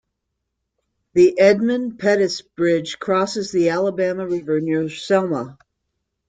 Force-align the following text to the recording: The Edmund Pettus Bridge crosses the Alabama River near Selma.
The 1.13 1.37
Edmund 1.39 1.99
Pettus 1.99 2.41
Bridge 2.41 2.97
crosses 2.97 3.51
the 3.51 3.69
Alabama 3.69 4.25
River 4.25 4.59
near 4.59 4.89
Selma. 4.89 5.59